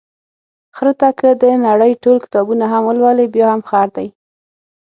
[0.75, 4.07] خره ته که د نړۍ ټول کتابونه هم ولولې، بیا هم خر دی.